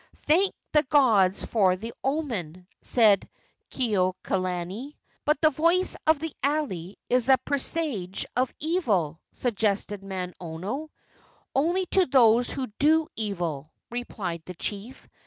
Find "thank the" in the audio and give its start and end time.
0.25-0.81